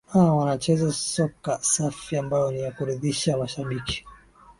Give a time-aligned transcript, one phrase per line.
[0.15, 4.05] aa wanacheza soka safi ambayo ni ya kuridhisha mashabiki